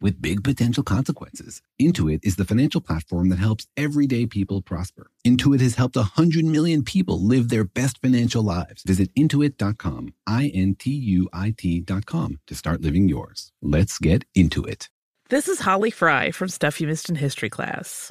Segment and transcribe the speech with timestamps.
[0.00, 1.62] with big potential consequences.
[1.80, 5.10] Intuit is the financial platform that helps everyday people prosper.
[5.26, 8.82] Intuit has helped 100 million people live their best financial lives.
[8.82, 13.52] Visit intuit.com, I N T U I T.com to start living yours.
[13.62, 14.88] Let's get into it.
[15.28, 18.10] This is Holly Fry from Stuff You Missed in History class.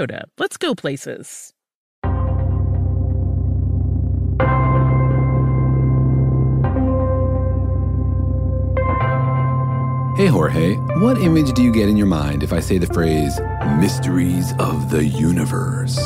[0.01, 0.23] Toyota.
[0.37, 1.53] Let's go places.
[10.17, 13.39] Hey Jorge, what image do you get in your mind if I say the phrase
[13.79, 15.97] mysteries of the universe?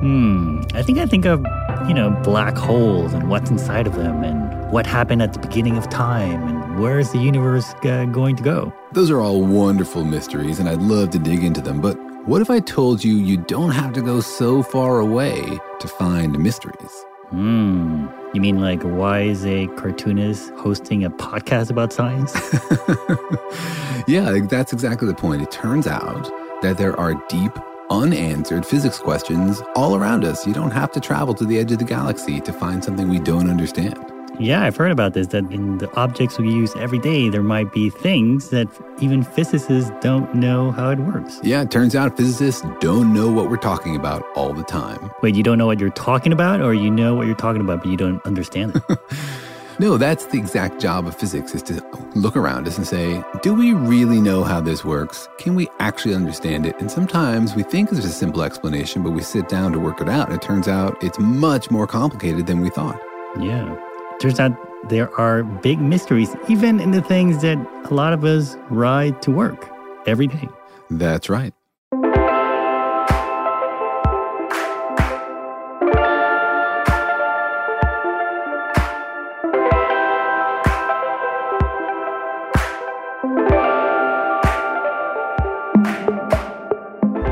[0.00, 1.44] Hmm, I think I think of,
[1.86, 5.76] you know, black holes and what's inside of them and what happened at the beginning
[5.76, 8.72] of time and where is the universe uh, going to go?
[8.92, 12.50] Those are all wonderful mysteries and I'd love to dig into them, but what if
[12.50, 15.40] I told you you don't have to go so far away
[15.80, 17.06] to find mysteries?
[17.30, 18.06] Hmm.
[18.34, 22.34] You mean like why is a cartoonist hosting a podcast about science?
[24.06, 25.40] yeah, that's exactly the point.
[25.40, 26.30] It turns out
[26.60, 27.52] that there are deep,
[27.88, 30.46] unanswered physics questions all around us.
[30.46, 33.20] You don't have to travel to the edge of the galaxy to find something we
[33.20, 34.17] don't understand.
[34.40, 37.72] Yeah, I've heard about this that in the objects we use every day, there might
[37.72, 38.68] be things that
[39.00, 41.40] even physicists don't know how it works.
[41.42, 45.10] Yeah, it turns out physicists don't know what we're talking about all the time.
[45.22, 47.82] Wait, you don't know what you're talking about, or you know what you're talking about,
[47.82, 48.98] but you don't understand it?
[49.80, 51.84] no, that's the exact job of physics is to
[52.14, 55.28] look around us and say, do we really know how this works?
[55.38, 56.78] Can we actually understand it?
[56.78, 60.08] And sometimes we think there's a simple explanation, but we sit down to work it
[60.08, 63.00] out, and it turns out it's much more complicated than we thought.
[63.40, 63.76] Yeah.
[64.20, 64.52] Turns out
[64.88, 67.56] there are big mysteries, even in the things that
[67.88, 69.70] a lot of us ride to work
[70.06, 70.48] every day.
[70.90, 71.54] That's right.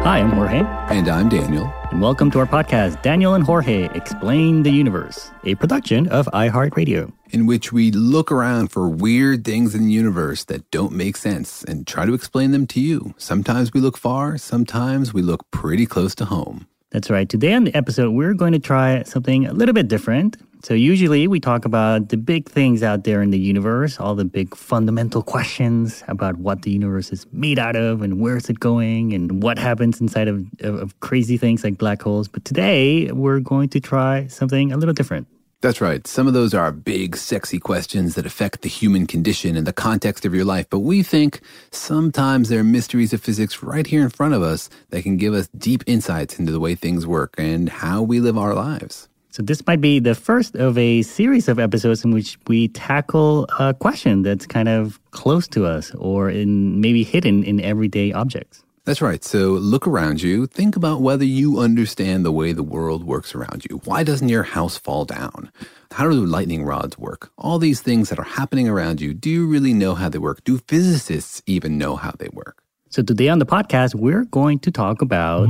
[0.05, 0.61] Hi, I'm Jorge.
[0.91, 1.76] And I'm Daniel.
[2.01, 7.11] Welcome to our podcast, Daniel and Jorge Explain the Universe, a production of iHeartRadio.
[7.31, 11.65] In which we look around for weird things in the universe that don't make sense
[11.65, 13.15] and try to explain them to you.
[13.17, 16.67] Sometimes we look far, sometimes we look pretty close to home.
[16.91, 17.27] That's right.
[17.27, 20.37] Today on the episode, we're going to try something a little bit different.
[20.67, 24.25] So, usually we talk about the big things out there in the universe, all the
[24.25, 28.59] big fundamental questions about what the universe is made out of and where is it
[28.59, 32.27] going and what happens inside of, of, of crazy things like black holes.
[32.27, 35.29] But today, we're going to try something a little different.
[35.61, 36.05] That's right.
[36.05, 40.25] Some of those are big, sexy questions that affect the human condition and the context
[40.25, 40.67] of your life.
[40.69, 44.69] But we think sometimes there are mysteries of physics right here in front of us
[44.91, 48.37] that can give us deep insights into the way things work and how we live
[48.37, 49.09] our lives.
[49.37, 53.47] So, this might be the first of a series of episodes in which we tackle
[53.59, 58.65] a question that's kind of close to us or in maybe hidden in everyday objects.
[58.87, 59.23] That's right.
[59.23, 60.47] So look around you.
[60.47, 63.83] Think about whether you understand the way the world works around you.
[63.85, 65.53] Why doesn't your house fall down?
[65.91, 67.31] How do lightning rods work?
[67.37, 70.45] All these things that are happening around you, do you really know how they work?
[70.45, 72.63] Do physicists even know how they work?
[72.89, 75.49] So today on the podcast, we're going to talk about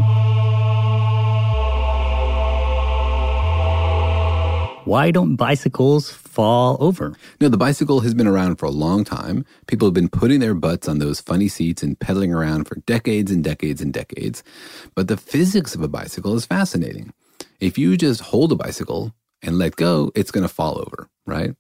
[4.86, 7.16] why don't bicycles fall over?
[7.40, 9.44] No, the bicycle has been around for a long time.
[9.66, 13.30] People have been putting their butts on those funny seats and pedaling around for decades
[13.30, 14.44] and decades and decades.
[14.94, 17.12] But the physics of a bicycle is fascinating.
[17.60, 19.12] If you just hold a bicycle
[19.42, 21.54] and let go, it's going to fall over, right?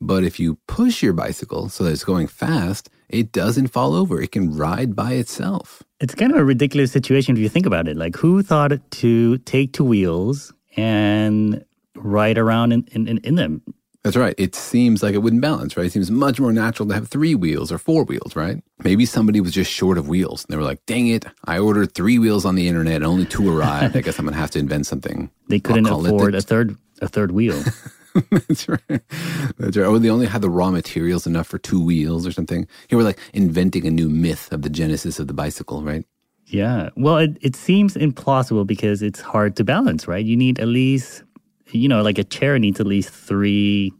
[0.00, 4.20] But if you push your bicycle so that it's going fast, it doesn't fall over.
[4.20, 5.82] It can ride by itself.
[6.00, 7.96] It's kind of a ridiculous situation if you think about it.
[7.96, 11.64] Like, who thought to take two wheels and
[11.96, 13.62] ride around in, in, in them?
[14.06, 14.36] That's right.
[14.38, 15.86] It seems like it wouldn't balance, right?
[15.86, 18.62] It seems much more natural to have three wheels or four wheels, right?
[18.84, 20.44] Maybe somebody was just short of wheels.
[20.44, 23.24] And they were like, dang it, I ordered three wheels on the internet and only
[23.24, 23.96] two arrived.
[23.96, 25.28] I guess I'm going to have to invent something.
[25.48, 27.60] They couldn't afford a third a third wheel.
[28.30, 29.02] That's right.
[29.58, 29.86] That's right.
[29.86, 32.68] Or they only had the raw materials enough for two wheels or something.
[32.86, 36.04] Here we're like inventing a new myth of the genesis of the bicycle, right?
[36.46, 36.90] Yeah.
[36.96, 40.24] Well, it, it seems implausible because it's hard to balance, right?
[40.24, 41.24] You need at least,
[41.70, 43.92] you know, like a chair needs at least three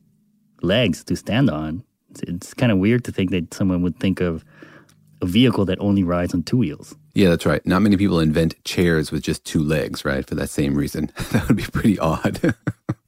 [0.62, 1.84] legs to stand on.
[2.10, 4.44] It's, it's kind of weird to think that someone would think of
[5.22, 6.94] a vehicle that only rides on two wheels.
[7.14, 7.64] Yeah, that's right.
[7.66, 10.26] Not many people invent chairs with just two legs, right?
[10.26, 11.10] For that same reason.
[11.32, 12.54] that would be pretty odd.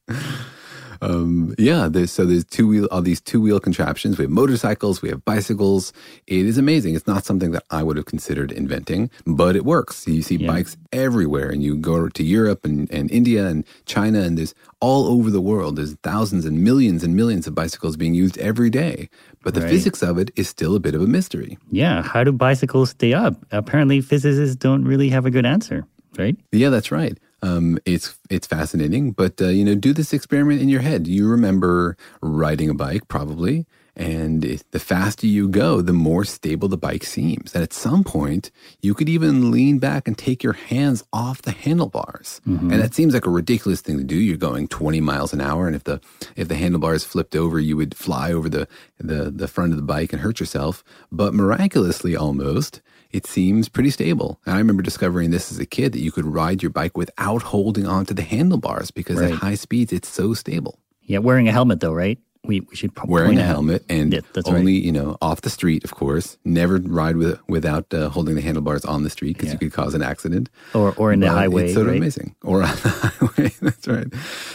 [1.01, 4.19] Um, yeah, there's, so there's two wheel, all these two wheel contraptions.
[4.19, 5.93] We have motorcycles, we have bicycles.
[6.27, 6.95] It is amazing.
[6.95, 10.07] It's not something that I would have considered inventing, but it works.
[10.07, 10.49] You see yeah.
[10.49, 15.07] bikes everywhere, and you go to Europe and, and India and China, and there's all
[15.07, 15.77] over the world.
[15.77, 19.09] There's thousands and millions and millions of bicycles being used every day.
[19.43, 19.71] But the right.
[19.71, 21.59] physics of it is still a bit of a mystery.
[21.71, 23.35] Yeah, how do bicycles stay up?
[23.51, 25.87] Apparently, physicists don't really have a good answer,
[26.19, 26.37] right?
[26.53, 27.19] Yeah, that's right.
[27.43, 31.07] Um, it's it's fascinating, but uh, you know, do this experiment in your head.
[31.07, 33.65] You remember riding a bike, probably,
[33.99, 37.53] and it, the faster you go, the more stable the bike seems.
[37.55, 41.51] And at some point, you could even lean back and take your hands off the
[41.51, 42.41] handlebars.
[42.47, 42.73] Mm-hmm.
[42.73, 44.15] And that seems like a ridiculous thing to do.
[44.17, 46.01] You're going 20 miles an hour, and if the
[46.37, 48.69] if the handlebars flipped over, you would fly over the
[48.99, 50.85] the the front of the bike and hurt yourself.
[51.11, 54.41] But miraculously, almost it seems pretty stable.
[54.45, 57.43] And I remember discovering this as a kid that you could ride your bike without
[57.43, 59.33] holding onto the handlebars because right.
[59.33, 60.79] at high speeds it's so stable.
[61.03, 62.19] Yeah, wearing a helmet though, right?
[62.49, 64.83] We, we should probably wearing a helmet and yeah, only right.
[64.83, 66.39] you know off the street, of course.
[66.45, 69.53] Never ride with without uh, holding the handlebars on the street because yeah.
[69.53, 70.49] you could cause an accident.
[70.75, 71.97] Or or in the highway, it's sort right?
[71.97, 72.35] of amazing.
[72.43, 72.89] Or on the
[73.37, 74.07] highway, that's right.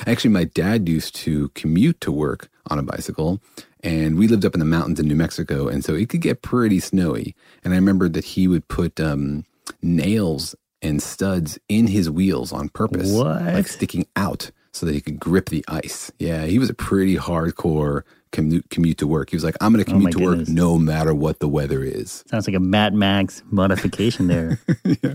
[0.07, 3.39] Actually, my dad used to commute to work on a bicycle,
[3.83, 6.41] and we lived up in the mountains in New Mexico, and so it could get
[6.41, 7.35] pretty snowy.
[7.63, 9.45] And I remember that he would put um,
[9.81, 13.41] nails and studs in his wheels on purpose, what?
[13.41, 16.11] like sticking out, so that he could grip the ice.
[16.19, 19.29] Yeah, he was a pretty hardcore commute, commute to work.
[19.29, 20.49] He was like, "I'm going to commute oh to goodness.
[20.49, 24.59] work no matter what the weather is." Sounds like a Mad Max modification there.
[24.83, 25.13] yeah.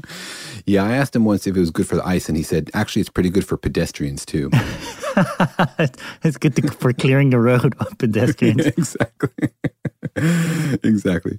[0.65, 2.71] yeah, I asked him once if it was good for the ice, and he said,
[2.73, 4.49] "Actually, it's pretty good for pedestrians too."
[6.23, 8.67] it's good to, for clearing the road of pedestrians.
[8.67, 9.49] exactly.
[10.83, 11.39] exactly.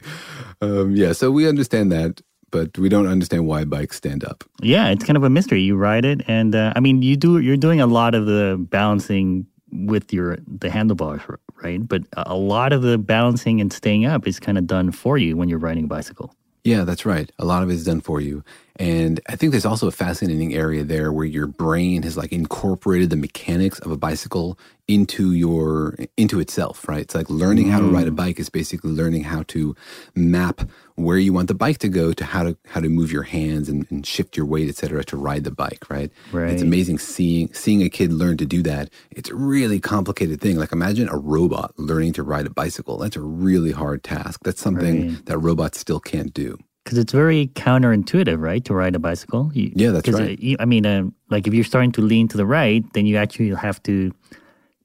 [0.61, 2.21] Um, yeah, so we understand that,
[2.51, 4.43] but we don't understand why bikes stand up.
[4.61, 5.61] Yeah, it's kind of a mystery.
[5.61, 7.39] You ride it, and uh, I mean, you do.
[7.39, 11.21] You're doing a lot of the balancing with your the handlebars,
[11.61, 11.87] right?
[11.87, 15.37] But a lot of the balancing and staying up is kind of done for you
[15.37, 16.33] when you're riding a bicycle.
[16.63, 17.31] Yeah, that's right.
[17.39, 18.43] A lot of it is done for you.
[18.79, 23.09] And I think there's also a fascinating area there where your brain has like incorporated
[23.09, 27.01] the mechanics of a bicycle into your into itself, right?
[27.01, 27.71] It's like learning mm.
[27.71, 28.15] how to ride a mm.
[28.15, 29.75] bike is basically learning how to
[30.15, 30.61] map
[30.95, 33.67] where you want the bike to go to how to how to move your hands
[33.67, 36.09] and, and shift your weight, etc., to ride the bike, right?
[36.31, 36.49] Right.
[36.49, 38.89] It's amazing seeing seeing a kid learn to do that.
[39.11, 40.55] It's a really complicated thing.
[40.55, 42.97] Like imagine a robot learning to ride a bicycle.
[42.97, 44.39] That's a really hard task.
[44.45, 45.25] That's something right.
[45.25, 46.57] that robots still can't do
[46.89, 49.51] because it's very counterintuitive, right, to ride a bicycle.
[49.53, 50.39] You, yeah, that's right.
[50.59, 53.53] I mean, uh, like if you're starting to lean to the right, then you actually
[53.53, 54.11] have to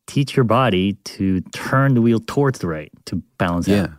[0.06, 3.84] teach your body to turn the wheel towards the right to balance yeah.
[3.84, 3.90] out.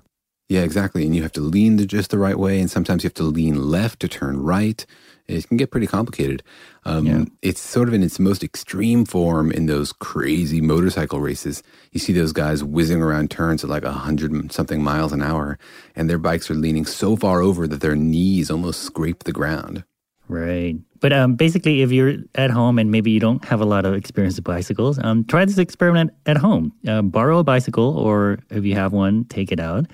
[0.49, 1.03] Yeah, exactly.
[1.03, 3.23] And you have to lean the, just the right way, and sometimes you have to
[3.23, 4.85] lean left to turn right.
[5.27, 6.43] It can get pretty complicated.
[6.83, 7.25] Um, yeah.
[7.41, 11.63] It's sort of in its most extreme form in those crazy motorcycle races.
[11.91, 15.57] You see those guys whizzing around turns at like a hundred something miles an hour,
[15.95, 19.83] and their bikes are leaning so far over that their knees almost scrape the ground.
[20.27, 20.75] Right.
[20.99, 23.93] But um, basically, if you're at home and maybe you don't have a lot of
[23.93, 26.73] experience with bicycles, um, try this experiment at home.
[26.87, 29.85] Uh, borrow a bicycle, or if you have one, take it out,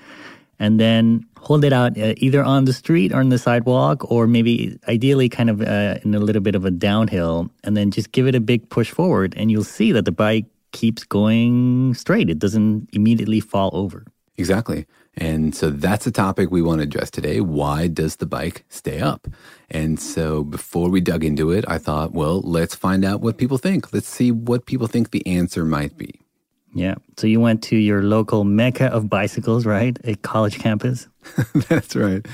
[0.59, 4.27] and then hold it out uh, either on the street or on the sidewalk, or
[4.27, 8.11] maybe ideally kind of uh, in a little bit of a downhill, and then just
[8.11, 12.29] give it a big push forward, and you'll see that the bike keeps going straight.
[12.29, 14.05] It doesn't immediately fall over.
[14.37, 14.85] Exactly.
[15.17, 17.41] And so that's the topic we want to address today.
[17.41, 19.27] Why does the bike stay up?
[19.69, 23.57] And so before we dug into it, I thought, well, let's find out what people
[23.57, 23.91] think.
[23.91, 26.21] Let's see what people think the answer might be.
[26.73, 26.95] Yeah.
[27.17, 29.97] So you went to your local mecca of bicycles, right?
[30.05, 31.07] A college campus?
[31.69, 32.25] That's right.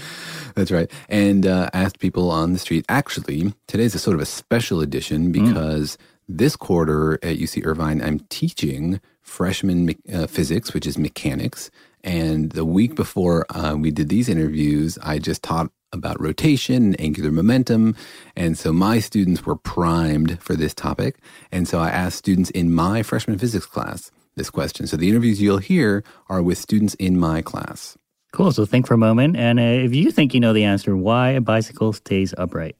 [0.56, 0.92] That's right.
[1.10, 2.86] And uh, asked people on the street.
[2.88, 5.34] Actually, today's a sort of a special edition mm.
[5.34, 6.00] because mm.
[6.30, 11.72] this quarter at UC Irvine, I'm teaching freshman uh, physics, which is mechanics.
[12.04, 17.02] And the week before uh, we did these interviews, I just taught about rotation and
[17.02, 17.96] angular momentum.
[18.36, 21.18] And so my students were primed for this topic.
[21.52, 24.88] And so I asked students in my freshman physics class this question.
[24.88, 27.98] So the interviews you'll hear are with students in my class.
[28.32, 28.52] Cool.
[28.54, 29.36] So think for a moment.
[29.36, 32.76] And uh, if you think you know the answer, why a bicycle stays upright.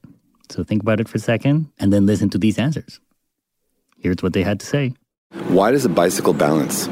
[0.50, 3.00] So think about it for a second and then listen to these answers.
[3.98, 4.94] Here's what they had to say.
[5.48, 6.88] Why does a bicycle balance?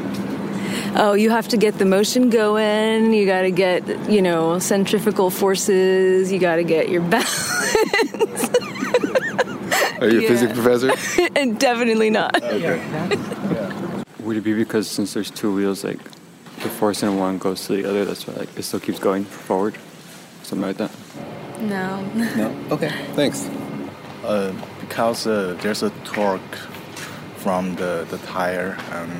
[0.98, 3.12] oh, you have to get the motion going.
[3.12, 6.32] You got to get, you know, centrifugal forces.
[6.32, 8.50] You got to get your balance.
[10.00, 10.28] Are you a Yeah.
[10.28, 10.90] physics professor?
[11.36, 12.34] and definitely not.
[14.26, 16.02] Would it be because since there's two wheels, like
[16.56, 19.24] the force in one goes to the other, that's why like it still keeps going
[19.24, 19.78] forward,
[20.42, 20.90] something like that?
[21.60, 22.04] No.
[22.36, 22.52] no.
[22.72, 22.90] Okay.
[23.14, 23.48] Thanks.
[24.24, 26.56] Uh, because uh, there's a torque
[27.36, 29.12] from the, the tire, and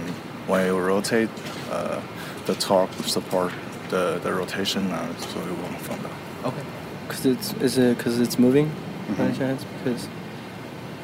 [0.49, 1.31] when you rotate,
[1.71, 2.03] uh,
[2.47, 3.53] the torque support
[3.91, 6.19] the, the rotation, uh, so it won't fall down.
[6.47, 6.63] Okay.
[7.07, 8.73] Cause it's is it because it's moving
[9.17, 9.65] by chance?
[9.79, 10.09] Because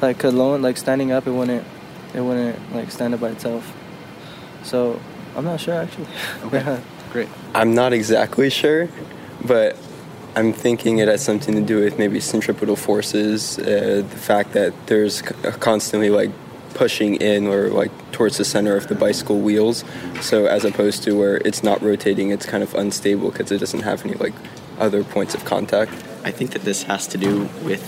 [0.01, 1.65] like alone, like standing up, it wouldn't
[2.13, 3.73] it wouldn't like stand up by itself.
[4.63, 4.99] So
[5.35, 6.07] I'm not sure actually.
[6.45, 6.81] Okay.
[7.11, 7.29] Great.
[7.53, 8.89] I'm not exactly sure,
[9.45, 9.77] but
[10.35, 14.73] I'm thinking it has something to do with maybe centripetal forces, uh, the fact that
[14.87, 16.31] there's c- uh, constantly like
[16.73, 19.83] pushing in or like towards the center of the bicycle wheels.
[20.21, 23.81] So as opposed to where it's not rotating, it's kind of unstable because it doesn't
[23.81, 24.33] have any like
[24.79, 25.91] other points of contact.
[26.23, 27.83] I think that this has to do with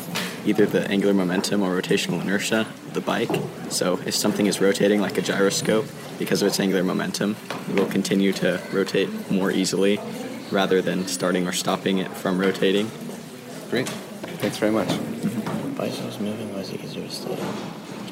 [0.45, 3.29] either the angular momentum or rotational inertia of the bike.
[3.69, 5.85] So if something is rotating like a gyroscope,
[6.17, 7.35] because of its angular momentum,
[7.69, 9.99] it will continue to rotate more easily
[10.51, 12.89] rather than starting or stopping it from rotating.
[13.69, 13.87] Great.
[14.39, 14.87] Thanks very much.
[14.87, 17.37] The bicycle's moving, why is it easier to stay?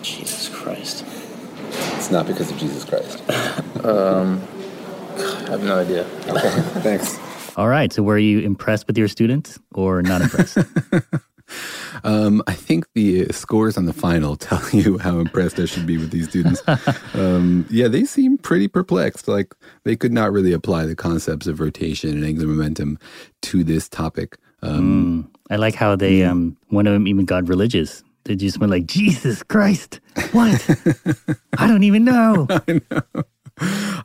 [0.02, 1.06] Jesus Christ.
[1.96, 3.24] It's not because of Jesus Christ.
[3.84, 4.42] Um,
[5.18, 6.06] I have no idea.
[6.26, 6.50] Okay.
[6.80, 7.20] Thanks.
[7.58, 7.92] All right.
[7.92, 10.58] So were you impressed with your students or not impressed?
[12.04, 15.98] Um, I think the scores on the final tell you how impressed I should be
[15.98, 16.62] with these students.
[17.14, 19.28] Um, yeah, they seem pretty perplexed.
[19.28, 22.98] Like they could not really apply the concepts of rotation and angular momentum
[23.44, 24.38] to this topic.
[24.64, 28.04] Um, I like how they, um, one of them even got religious.
[28.26, 30.00] They just went like, Jesus Christ,
[30.32, 30.68] what?
[31.60, 32.48] I don't even know.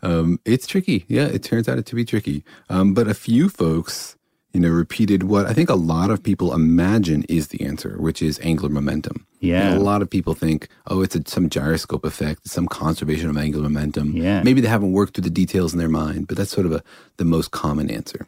[0.02, 1.04] um, it's tricky.
[1.08, 2.44] Yeah, it turns out it to be tricky.
[2.68, 4.16] Um, but a few folks,
[4.52, 8.22] you know, repeated what I think a lot of people imagine is the answer, which
[8.22, 9.26] is angular momentum.
[9.40, 9.68] Yeah.
[9.68, 13.36] And a lot of people think, oh, it's a, some gyroscope effect, some conservation of
[13.36, 14.16] angular momentum.
[14.16, 14.42] Yeah.
[14.42, 16.82] Maybe they haven't worked through the details in their mind, but that's sort of a,
[17.18, 18.26] the most common answer.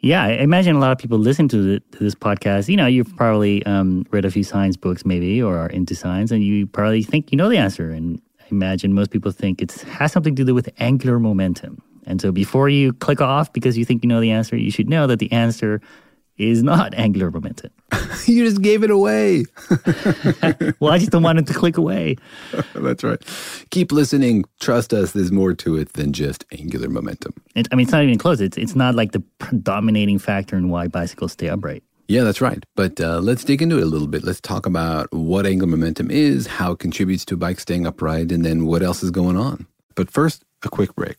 [0.00, 2.68] Yeah, I imagine a lot of people listen to, the, to this podcast.
[2.68, 6.30] You know, you've probably um, read a few science books, maybe, or are into science,
[6.30, 7.90] and you probably think you know the answer.
[7.90, 11.82] And I imagine most people think it has something to do with angular momentum.
[12.06, 14.88] And so, before you click off because you think you know the answer, you should
[14.88, 15.80] know that the answer
[16.36, 17.70] is not angular momentum.
[18.26, 19.44] you just gave it away.
[20.80, 22.16] well, I just don't want it to click away.
[22.74, 23.22] That's right.
[23.70, 24.44] Keep listening.
[24.60, 25.12] Trust us.
[25.12, 27.34] There's more to it than just angular momentum.
[27.54, 28.40] It, I mean, it's not even close.
[28.40, 31.82] It's it's not like the predominating factor in why bicycles stay upright.
[32.06, 32.62] Yeah, that's right.
[32.76, 34.24] But uh, let's dig into it a little bit.
[34.24, 38.30] Let's talk about what angular momentum is, how it contributes to a bike staying upright,
[38.30, 39.66] and then what else is going on.
[39.94, 41.16] But first, a quick break.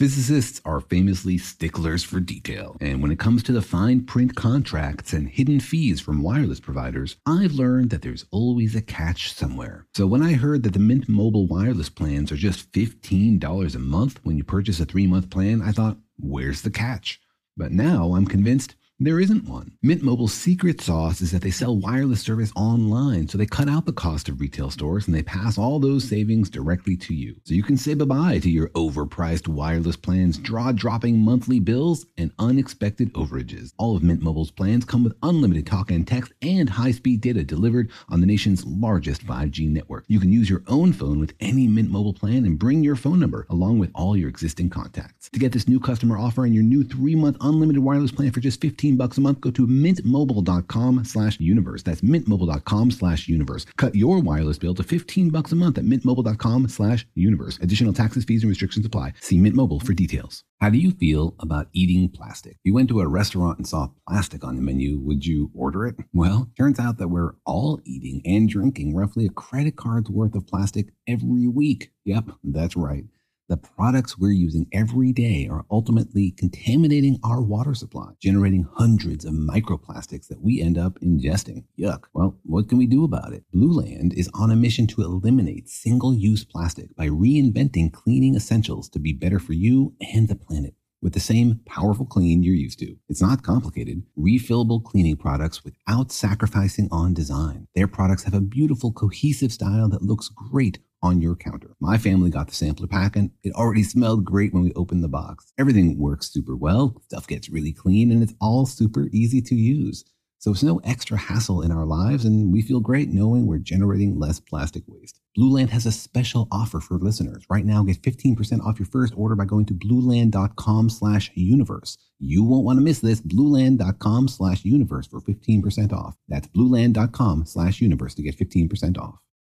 [0.00, 5.12] Physicists are famously sticklers for detail, and when it comes to the fine print contracts
[5.12, 9.84] and hidden fees from wireless providers, I've learned that there's always a catch somewhere.
[9.94, 14.20] So when I heard that the Mint Mobile wireless plans are just $15 a month
[14.22, 17.20] when you purchase a three month plan, I thought, where's the catch?
[17.54, 19.72] But now I'm convinced there isn't one.
[19.82, 23.86] Mint Mobile's secret sauce is that they sell wireless service online, so they cut out
[23.86, 27.34] the cost of retail stores and they pass all those savings directly to you.
[27.44, 33.10] So you can say bye-bye to your overpriced wireless plans, jaw-dropping monthly bills, and unexpected
[33.14, 33.72] overages.
[33.78, 37.90] All of Mint Mobile's plans come with unlimited talk and text and high-speed data delivered
[38.10, 40.04] on the nation's largest 5G network.
[40.08, 43.18] You can use your own phone with any Mint Mobile plan and bring your phone
[43.18, 45.30] number along with all your existing contacts.
[45.30, 48.60] To get this new customer offer and your new three-month unlimited wireless plan for just
[48.60, 51.82] 15 bucks a month, go to mintmobile.com slash universe.
[51.82, 53.66] That's mintmobile.com slash universe.
[53.76, 57.58] Cut your wireless bill to 15 bucks a month at mintmobile.com slash universe.
[57.60, 59.14] Additional taxes, fees, and restrictions apply.
[59.20, 60.44] See Mint Mobile for details.
[60.60, 62.52] How do you feel about eating plastic?
[62.52, 65.86] If you went to a restaurant and saw plastic on the menu, would you order
[65.86, 65.96] it?
[66.12, 70.46] Well, turns out that we're all eating and drinking roughly a credit card's worth of
[70.46, 71.92] plastic every week.
[72.04, 73.04] Yep, that's right.
[73.50, 79.34] The products we're using every day are ultimately contaminating our water supply, generating hundreds of
[79.34, 81.64] microplastics that we end up ingesting.
[81.76, 82.04] Yuck.
[82.14, 83.42] Well, what can we do about it?
[83.52, 89.00] Blueland is on a mission to eliminate single use plastic by reinventing cleaning essentials to
[89.00, 92.96] be better for you and the planet with the same powerful clean you're used to.
[93.08, 94.04] It's not complicated.
[94.16, 97.66] Refillable cleaning products without sacrificing on design.
[97.74, 101.76] Their products have a beautiful, cohesive style that looks great on your counter.
[101.80, 105.08] My family got the sampler pack and it already smelled great when we opened the
[105.08, 105.52] box.
[105.58, 110.04] Everything works super well, stuff gets really clean, and it's all super easy to use.
[110.40, 114.18] So it's no extra hassle in our lives, and we feel great knowing we're generating
[114.18, 115.20] less plastic waste.
[115.38, 117.44] Blueland has a special offer for listeners.
[117.50, 121.98] Right now, get 15% off your first order by going to blueland.com slash universe.
[122.18, 123.20] You won't want to miss this.
[123.20, 126.16] Blueland.com slash universe for 15% off.
[126.28, 129.16] That's blueland.com slash universe to get 15% off.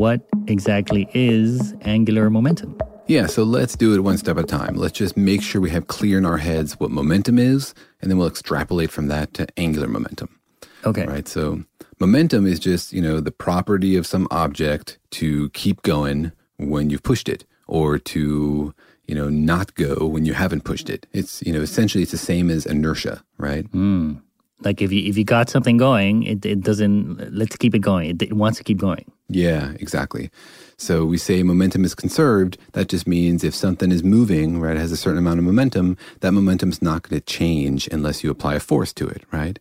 [0.00, 2.78] What exactly is angular momentum?
[3.06, 4.76] Yeah, so let's do it one step at a time.
[4.76, 8.16] Let's just make sure we have clear in our heads what momentum is, and then
[8.16, 10.40] we'll extrapolate from that to angular momentum.
[10.86, 11.04] Okay.
[11.04, 11.28] Right.
[11.28, 11.64] So
[11.98, 17.02] momentum is just, you know, the property of some object to keep going when you've
[17.02, 18.74] pushed it or to,
[19.06, 21.06] you know, not go when you haven't pushed it.
[21.12, 23.70] It's, you know, essentially it's the same as inertia, right?
[23.72, 24.22] Mm.
[24.62, 28.08] Like if you if you got something going, it, it doesn't let's keep it going.
[28.10, 29.04] It, it wants to keep going.
[29.30, 30.30] Yeah, exactly.
[30.76, 32.58] So we say momentum is conserved.
[32.72, 36.32] That just means if something is moving, right, has a certain amount of momentum, that
[36.32, 39.58] momentum is not going to change unless you apply a force to it, right?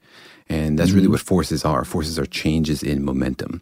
[0.47, 1.11] And that's really Mm-hmm.
[1.11, 1.85] what forces are.
[1.85, 3.61] Forces are changes in momentum.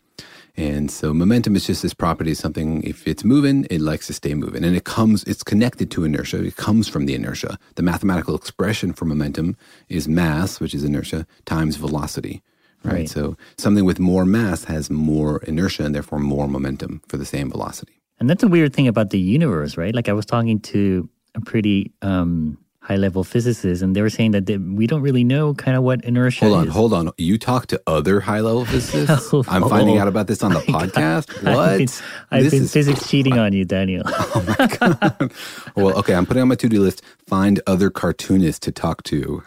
[0.56, 4.14] And so momentum is just this property of something, if it's moving, it likes to
[4.14, 4.64] stay moving.
[4.64, 6.44] And it comes, it's connected to inertia.
[6.44, 7.60] It comes from the inertia.
[7.76, 9.56] The mathematical expression for momentum
[9.90, 12.42] is mass, which is inertia, times velocity.
[12.88, 12.94] Right?
[12.94, 13.10] Right.
[13.10, 17.52] So something with more mass has more inertia and therefore more momentum for the same
[17.52, 17.94] velocity.
[18.20, 19.94] And that's a weird thing about the universe, right?
[19.94, 24.32] Like I was talking to a pretty um, high level physicist, and they were saying
[24.32, 26.74] that they, we don't really know kind of what inertia Hold on, is.
[26.74, 27.12] hold on.
[27.18, 29.34] You talk to other high level physicists?
[29.34, 31.44] Oh, I'm finding out about this on the podcast.
[31.44, 31.58] What?
[31.58, 31.88] I've been,
[32.32, 34.04] I've been physics cheating on you, Daniel.
[34.38, 35.32] Oh my God.
[35.76, 37.02] well, okay, I'm putting on my to do list.
[37.28, 39.42] Find other cartoonists to talk to.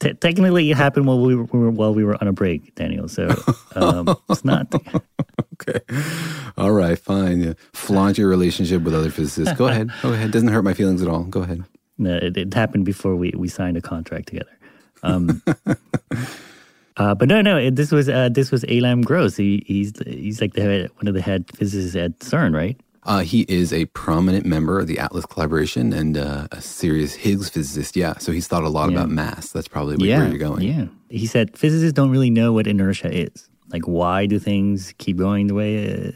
[0.00, 3.08] Te- technically, it happened while we were while we were on a break, Daniel.
[3.08, 3.28] So
[3.76, 4.72] um, it's not.
[5.54, 5.80] okay.
[6.58, 7.40] All right, fine.
[7.40, 7.52] Yeah.
[7.72, 9.56] Flaunt your relationship with other physicists.
[9.56, 9.90] Go ahead.
[10.02, 10.30] Go ahead.
[10.32, 11.24] Doesn't hurt my feelings at all.
[11.24, 11.64] Go ahead.
[11.98, 14.50] No, it, it happened before we, we signed a contract together.
[15.02, 15.42] Um,
[16.96, 19.36] uh, but no, no, it, this was uh, this was Eilam Gross.
[19.36, 22.78] He, he's he's like the head, one of the head physicists at CERN, right?
[23.04, 27.48] Uh, he is a prominent member of the Atlas Collaboration and uh, a serious Higgs
[27.48, 27.96] physicist.
[27.96, 28.96] Yeah, so he's thought a lot Yeah.
[28.98, 29.50] about mass.
[29.50, 30.62] That's probably where, yeah, where you're going.
[30.62, 33.48] Yeah, he said physicists don't really know what inertia is.
[33.70, 36.12] Like, why do things keep going the way uh,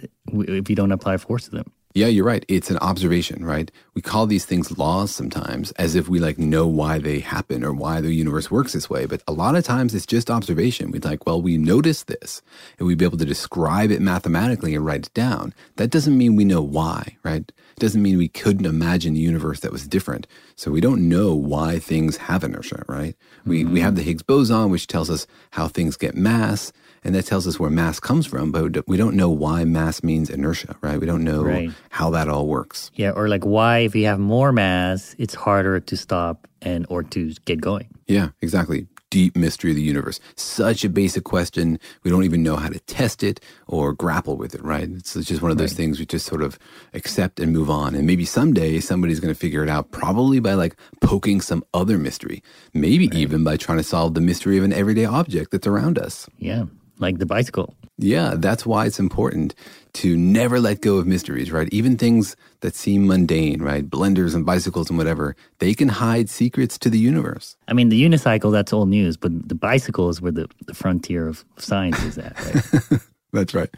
[0.48, 1.70] if you don't apply force to them?
[1.94, 2.42] Yeah, you're right.
[2.48, 3.70] It's an observation, right?
[3.94, 7.74] We call these things laws sometimes as if we like know why they happen or
[7.74, 9.04] why the universe works this way.
[9.04, 10.90] But a lot of times it's just observation.
[10.90, 12.40] We'd like, well, we notice this
[12.78, 15.52] and we'd be able to describe it mathematically and write it down.
[15.76, 17.42] That doesn't mean we know why, right?
[17.76, 20.26] It doesn't mean we couldn't imagine a universe that was different.
[20.56, 23.14] So we don't know why things have inertia, right?
[23.44, 26.72] We, we have the Higgs boson, which tells us how things get mass.
[27.04, 30.30] And that tells us where mass comes from, but we don't know why mass means
[30.30, 31.00] inertia, right?
[31.00, 31.70] We don't know Right.
[31.90, 32.90] how that all works.
[32.94, 37.02] Yeah, or like why if you have more mass, it's harder to stop and or
[37.02, 37.88] to get going.
[38.06, 38.86] Yeah, exactly.
[39.10, 40.20] Deep mystery of the universe.
[40.36, 41.78] Such a basic question.
[42.02, 44.88] We don't even know how to test it or grapple with it, right?
[44.88, 46.58] It's just one of those things we just sort of
[46.94, 47.94] accept and move on.
[47.94, 51.98] And maybe someday somebody's going to figure it out, probably by like poking some other
[51.98, 52.42] mystery.
[52.72, 56.26] Maybe even by trying to solve the mystery of an everyday object that's around us.
[56.38, 56.64] Yeah.
[57.02, 57.74] Like the bicycle.
[57.98, 59.54] Yeah, that's why it's important
[59.94, 61.68] to never let go of mysteries, right?
[61.70, 63.88] Even things that seem mundane, right?
[63.88, 67.56] Blenders and bicycles and whatever, they can hide secrets to the universe.
[67.68, 71.28] I mean, the unicycle, that's old news, but the bicycle is where the, the frontier
[71.28, 73.00] of science is at, right?
[73.32, 73.70] That's right.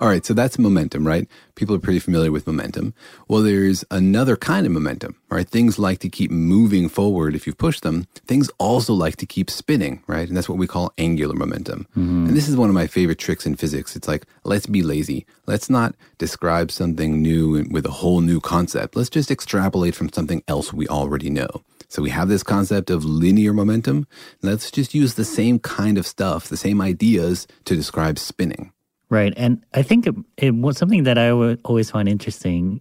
[0.00, 1.26] All right, so that's momentum, right?
[1.56, 2.94] People are pretty familiar with momentum.
[3.26, 5.48] Well, there's another kind of momentum, right?
[5.48, 8.06] Things like to keep moving forward if you push them.
[8.24, 10.28] Things also like to keep spinning, right?
[10.28, 11.88] And that's what we call angular momentum.
[11.96, 12.26] Mm-hmm.
[12.26, 13.96] And this is one of my favorite tricks in physics.
[13.96, 15.26] It's like, let's be lazy.
[15.46, 18.94] Let's not describe something new with a whole new concept.
[18.94, 21.64] Let's just extrapolate from something else we already know.
[21.88, 24.06] So we have this concept of linear momentum.
[24.42, 28.72] Let's just use the same kind of stuff, the same ideas to describe spinning.
[29.10, 29.32] Right.
[29.36, 32.80] And I think it, it something that I would always find interesting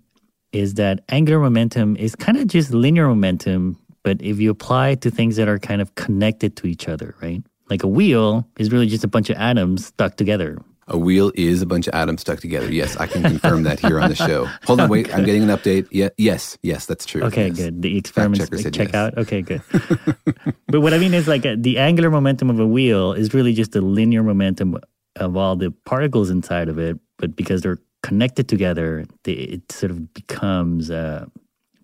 [0.51, 5.01] is that angular momentum is kind of just linear momentum, but if you apply it
[5.01, 7.43] to things that are kind of connected to each other, right?
[7.69, 10.61] Like a wheel is really just a bunch of atoms stuck together.
[10.89, 12.71] A wheel is a bunch of atoms stuck together.
[12.71, 14.45] Yes, I can confirm that here on the show.
[14.63, 15.13] Hold on, wait.
[15.13, 15.85] I'm getting an update.
[15.91, 17.23] Yeah, yes, yes, that's true.
[17.23, 17.57] Okay, Yes.
[17.57, 17.81] good.
[17.81, 18.95] The experiments said check yes.
[18.95, 19.17] out.
[19.17, 19.61] Okay, good.
[20.67, 23.53] but what I mean is like uh, the angular momentum of a wheel is really
[23.53, 24.77] just the linear momentum
[25.17, 29.91] of all the particles inside of it, but because they're connected together, they, it sort
[29.91, 31.25] of becomes uh,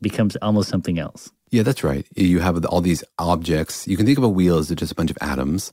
[0.02, 1.32] becomes almost something else.
[1.50, 2.06] Yeah, that's right.
[2.16, 3.88] You have all these objects.
[3.88, 5.72] You can think of a wheel as just a bunch of atoms,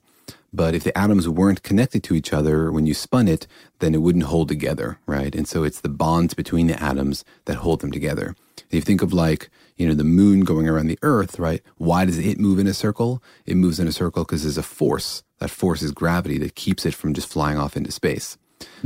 [0.53, 3.47] but if the atoms weren't connected to each other when you spun it,
[3.79, 5.35] then it wouldn't hold together, right?
[5.35, 8.35] And so it's the bonds between the atoms that hold them together.
[8.69, 11.63] If you think of like, you know, the moon going around the earth, right?
[11.77, 13.23] Why does it move in a circle?
[13.47, 15.23] It moves in a circle because there's a force.
[15.41, 18.37] That force is gravity that keeps it from just flying off into space.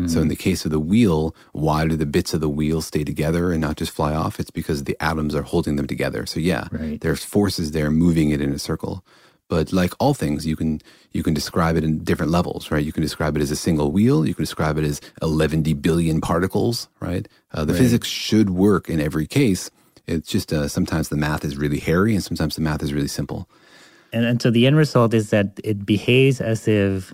[0.07, 3.03] So in the case of the wheel, why do the bits of the wheel stay
[3.05, 4.39] together and not just fly off?
[4.41, 6.27] It's because the atoms are holding them together.
[6.27, 7.01] So yeah, Right.
[7.01, 9.05] there's forces there moving it in a circle.
[9.49, 10.81] But like all things, you can
[11.13, 12.85] you can describe it in different levels, right?
[12.85, 14.27] You can describe it as a single wheel.
[14.27, 17.27] You can describe it as 11 billion particles, right?
[17.53, 17.79] Uh, the Right.
[17.83, 19.71] physics should work in every case.
[20.07, 23.09] It's just uh, sometimes the math is really hairy, and sometimes the math is really
[23.09, 23.49] simple.
[24.15, 27.13] And, and so the end result is that it behaves as if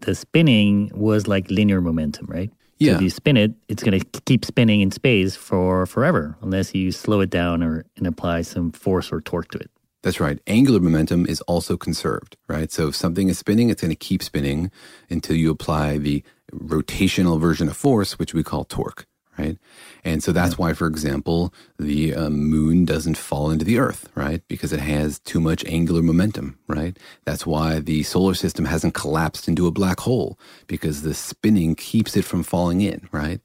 [0.00, 2.50] the spinning was like linear momentum, right?
[2.50, 2.94] So Yeah.
[2.96, 6.92] if you spin it, it's going to keep spinning in space for forever unless you
[6.92, 9.70] slow it down or and apply some force or torque to it.
[10.02, 10.38] That's right.
[10.46, 12.72] Angular momentum is also conserved, right?
[12.72, 14.70] So if something is spinning, it's going to keep spinning
[15.10, 16.22] until you apply the
[16.54, 19.04] rotational version of force, which we call torque,
[19.38, 19.58] right?
[20.04, 24.42] And so that's why, for example, the uh, moon doesn't fall into the earth, right?
[24.48, 26.98] Because it has too much angular momentum, right?
[27.24, 32.16] That's why the solar system hasn't collapsed into a black hole because the spinning keeps
[32.16, 33.40] it from falling in, right?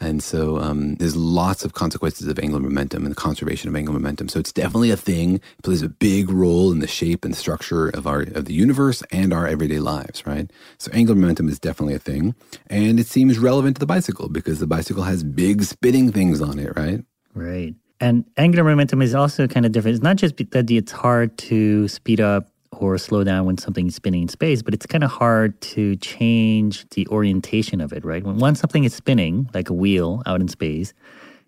[0.00, 3.98] And so um, there's lots of consequences of angular momentum and the conservation of angular
[3.98, 4.30] momentum.
[4.30, 5.34] So it's definitely a thing.
[5.34, 9.02] It plays a big role in the shape and structure of our of the universe
[9.12, 10.50] and our everyday lives, right?
[10.78, 12.34] So angular momentum is definitely a thing,
[12.68, 16.58] and it seems relevant to the bicycle because the bicycle has big spinning things on
[16.58, 17.02] it, right?
[17.34, 17.74] Right.
[17.98, 19.94] And angular momentum is also kind of different.
[19.94, 23.94] It's not just that it's hard to speed up or slow down when something is
[23.94, 28.22] spinning in space, but it's kind of hard to change the orientation of it, right?
[28.22, 30.92] When once something is spinning, like a wheel out in space,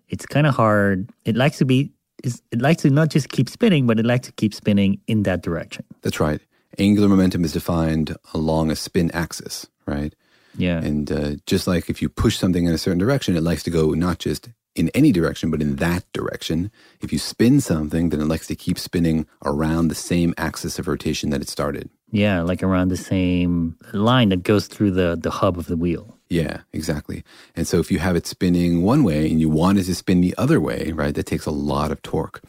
[0.09, 1.09] it's kind of hard.
[1.25, 1.91] It likes to be,
[2.23, 5.43] it likes to not just keep spinning, but it likes to keep spinning in that
[5.43, 5.85] direction.
[6.01, 6.41] That's right.
[6.79, 10.15] Angular momentum is defined along a spin axis, right?
[10.57, 10.79] Yeah.
[10.79, 13.69] And uh, just like if you push something in a certain direction, it likes to
[13.69, 16.71] go not just in any direction, but in that direction.
[17.01, 20.87] If you spin something, then it likes to keep spinning around the same axis of
[20.87, 21.89] rotation that it started.
[22.11, 26.17] Yeah, like around the same line that goes through the, the hub of the wheel.
[26.29, 27.23] Yeah, exactly.
[27.55, 30.21] And so if you have it spinning one way and you want it to spin
[30.21, 32.41] the other way, right, that takes a lot of torque.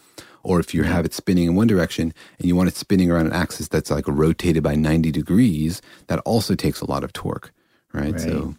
[0.42, 3.26] Or if you have it spinning in one direction and you want it spinning around
[3.26, 7.50] an axis that's like rotated by 90 degrees, that also takes a lot of torque,
[7.94, 8.12] right?
[8.12, 8.20] Right.
[8.20, 8.54] So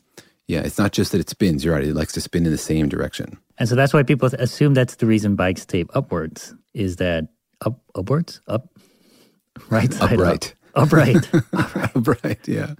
[0.47, 2.57] yeah, it's not just that it spins, you're right, it likes to spin in the
[2.57, 3.37] same direction.
[3.57, 7.29] And so that's why people assume that's the reason bikes tape upwards is that
[7.61, 8.69] up upwards up
[9.69, 10.55] right side Upright.
[10.75, 10.83] up.
[10.83, 11.29] upright
[11.95, 12.73] Upright, yeah.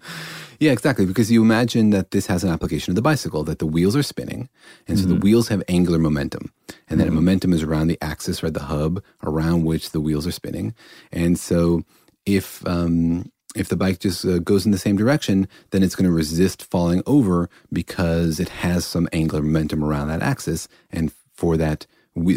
[0.59, 1.05] Yeah, exactly.
[1.05, 4.03] Because you imagine that this has an application of the bicycle, that the wheels are
[4.03, 4.49] spinning.
[4.87, 6.51] And so the wheels have angular momentum.
[6.89, 10.31] And that momentum is around the axis or the hub around which the wheels are
[10.31, 10.73] spinning.
[11.11, 11.83] And so
[12.25, 16.05] if, um, if the bike just uh, goes in the same direction, then it's going
[16.05, 20.67] to resist falling over because it has some angular momentum around that axis.
[20.91, 21.87] And for that,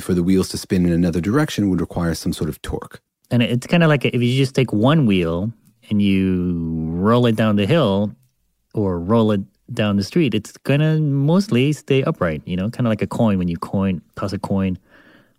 [0.00, 3.00] for the wheels to spin in another direction would require some sort of torque.
[3.30, 5.52] and it's kind of like if you just take one wheel
[5.90, 6.54] and you
[6.90, 8.14] roll it down the hill
[8.74, 9.40] or roll it
[9.72, 13.38] down the street it's gonna mostly stay upright you know kind of like a coin
[13.38, 14.78] when you coin toss a coin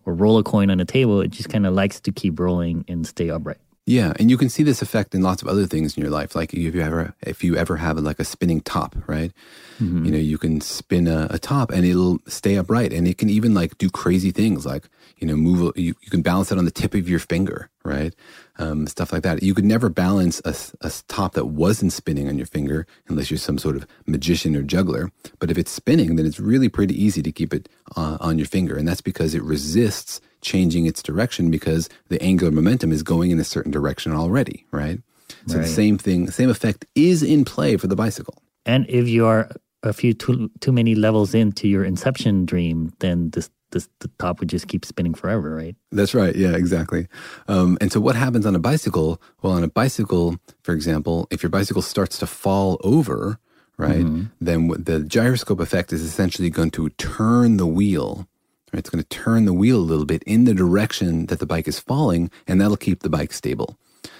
[0.05, 2.85] or roll a coin on a table it just kind of likes to keep rolling
[2.87, 3.57] and stay upright
[3.89, 6.35] Yeah, and you can see this effect in lots of other things in your life.
[6.35, 9.33] Like if you ever, if you ever have like a spinning top, right?
[9.79, 10.05] Mm-hmm.
[10.05, 13.31] You know, you can spin a, a top and it'll stay upright, and it can
[13.31, 15.75] even like do crazy things, like you know, move.
[15.75, 18.13] You, you can balance it on the tip of your finger, right?
[18.59, 19.41] Um, stuff like that.
[19.41, 20.53] You could never balance a,
[20.85, 24.61] a top that wasn't spinning on your finger unless you're some sort of magician or
[24.61, 25.11] juggler.
[25.39, 28.45] But if it's spinning, then it's really pretty easy to keep it uh, on your
[28.45, 33.31] finger, and that's because it resists changing its direction because the angular momentum is going
[33.31, 34.99] in a certain direction already, right?
[35.47, 35.63] So Right.
[35.63, 38.41] the same thing, same effect is in play for the bicycle.
[38.65, 39.49] And if you are
[39.83, 44.39] a few too too many levels into your inception dream, then this this the top
[44.39, 45.75] would just keep spinning forever, right?
[45.91, 46.35] That's right.
[46.35, 47.07] Yeah, exactly.
[47.47, 49.21] Um, and so, what happens on a bicycle?
[49.41, 53.39] Well, on a bicycle, for example, if your bicycle starts to fall over,
[53.77, 54.05] right,
[54.41, 58.27] then the gyroscope effect is essentially going to turn the wheel.
[58.71, 61.45] Right, it's going to turn the wheel a little bit in the direction that the
[61.47, 63.77] bike is falling, and that'll keep the bike stable.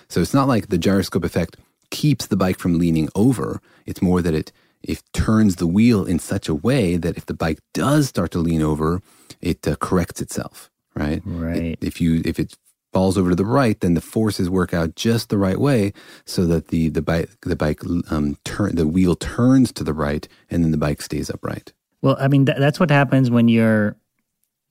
[0.07, 1.55] So it's not like the gyroscope effect
[1.91, 3.61] keeps the bike from leaning over.
[3.85, 7.33] It's more that it it turns the wheel in such a way that if the
[7.33, 9.01] bike does start to lean over,
[9.41, 10.69] it uh, corrects itself.
[10.95, 11.21] Right.
[11.25, 11.57] Right.
[11.57, 12.55] It- if you if it
[12.91, 15.93] falls over to the right, then the forces work out just the right way,
[16.25, 20.27] so that the the bike the bike um turn the wheel turns to the right,
[20.49, 21.71] and then the bike stays upright.
[22.01, 23.95] Well, I mean, tha- that's what happens when you're.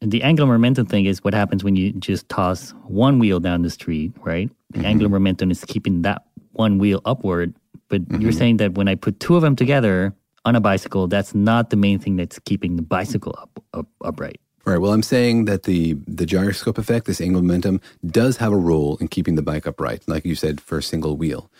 [0.00, 3.70] The angular momentum thing is what happens when you just toss one wheel down the
[3.70, 4.48] street, right?
[4.70, 4.86] The mm-hmm.
[4.86, 7.54] angular momentum is keeping that one wheel upward.
[7.88, 8.30] But you're mm-hmm.
[8.30, 11.76] saying that when I put two of them together on a bicycle, that's not the
[11.76, 14.40] main thing that's keeping the bicycle up, up upright.
[14.68, 14.82] All right.
[14.82, 18.98] Well, I'm saying that the the gyroscope effect, this angular momentum, does have a role
[19.00, 21.50] in keeping the bike upright, like you said, for a single wheel.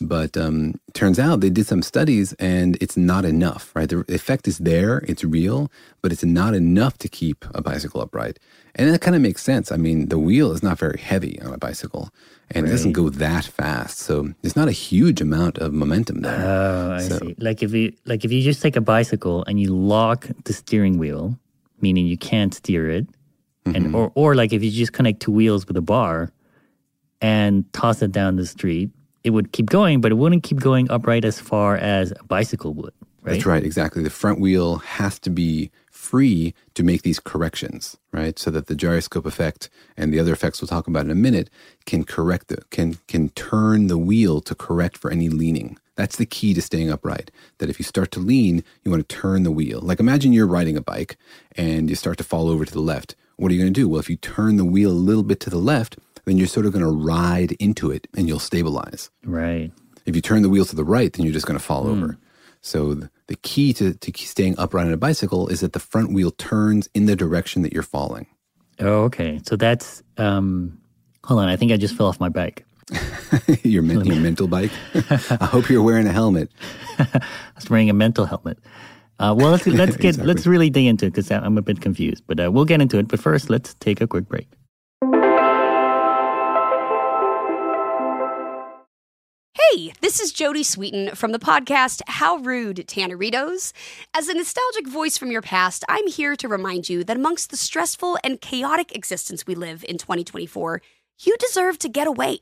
[0.00, 3.70] But um, turns out they did some studies, and it's not enough.
[3.76, 3.88] Right.
[3.88, 5.70] The effect is there, it's real,
[6.02, 8.40] but it's not enough to keep a bicycle upright.
[8.74, 9.70] And that kind of makes sense.
[9.70, 12.10] I mean, the wheel is not very heavy on a bicycle,
[12.50, 16.42] and it doesn't go that fast, so there's not a huge amount of momentum there.
[16.44, 17.36] Oh, I So- see.
[17.38, 20.98] Like if you like if you just take a bicycle and you lock the steering
[20.98, 21.38] wheel,
[21.80, 23.06] meaning you can't steer it,
[23.64, 23.94] and mm-hmm.
[23.94, 26.30] or or like if you just connect two wheels with a bar
[27.20, 28.90] and toss it down the street,
[29.24, 32.74] it would keep going, but it wouldn't keep going upright as far as a bicycle
[32.74, 32.92] would.
[33.22, 33.32] Right?
[33.32, 34.02] That's right, exactly.
[34.04, 38.38] The front wheel has to be free to make these corrections, right?
[38.38, 41.50] So that the gyroscope effect and the other effects we'll talk about in a minute
[41.86, 45.78] can correct the can can turn the wheel to correct for any leaning.
[45.96, 47.30] That's the key to staying upright.
[47.58, 49.80] That if you start to lean, you want to turn the wheel.
[49.82, 51.16] Like imagine you're riding a bike
[51.56, 53.16] and you start to fall over to the left.
[53.36, 53.88] What are you going to do?
[53.88, 56.66] Well, if you turn the wheel a little bit to the left, then you're sort
[56.66, 59.10] of going to ride into it and you'll stabilize.
[59.24, 59.72] Right.
[60.06, 62.16] If you turn the wheel to the right, then you're just going to fall over.
[62.60, 62.94] So
[63.26, 66.88] the key to, to staying upright on a bicycle is that the front wheel turns
[66.94, 68.26] in the direction that you're falling.
[68.80, 69.40] Oh, okay.
[69.44, 70.78] So that's um
[71.24, 72.64] hold on, I think I just fell off my bike.
[73.62, 74.70] your, men- your mental bike.
[74.94, 76.50] I hope you're wearing a helmet.
[76.98, 77.20] I
[77.54, 78.58] was wearing a mental helmet.
[79.18, 80.26] Uh, well, let's let's get Exactly.
[80.26, 82.24] let's really dig into it because I'm a bit confused.
[82.26, 83.08] But uh, we'll get into it.
[83.08, 84.46] But first, let's take a quick break.
[89.72, 93.72] Hey, this is Jodie Sweetin from the podcast How Rude Tanneritos.
[94.14, 97.56] As a nostalgic voice from your past, I'm here to remind you that amongst the
[97.56, 100.82] stressful and chaotic existence we live in 2024,
[101.20, 102.38] you deserve to get away.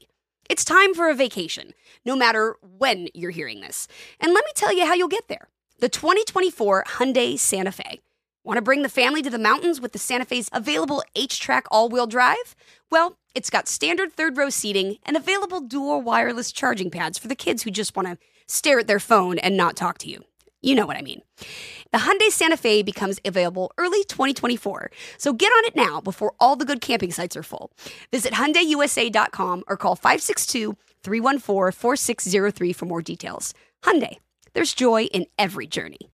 [0.50, 1.72] It's time for a vacation,
[2.04, 3.88] no matter when you're hearing this.
[4.20, 5.48] And let me tell you how you'll get there.
[5.78, 8.00] The 2024 Hyundai Santa Fe.
[8.44, 11.88] Want to bring the family to the mountains with the Santa Fe's available HTRAC all
[11.88, 12.54] wheel drive?
[12.90, 17.34] Well, it's got standard third row seating and available dual wireless charging pads for the
[17.34, 20.24] kids who just want to stare at their phone and not talk to you.
[20.64, 21.20] You know what I mean.
[21.92, 26.56] The Hyundai Santa Fe becomes available early 2024, so get on it now before all
[26.56, 27.70] the good camping sites are full.
[28.10, 33.52] Visit HyundaiUSA.com or call 562-314-4603 for more details.
[33.84, 34.16] Hyundai,
[34.54, 35.98] there's joy in every journey.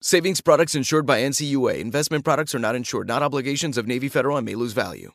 [0.00, 1.80] Savings products insured by NCUA.
[1.80, 5.10] Investment products are not insured, not obligations of Navy Federal and may lose value.